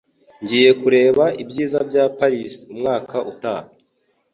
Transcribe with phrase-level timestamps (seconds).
[0.43, 3.67] Ngiye kureba ibyiza bya Paris umwaka utaha.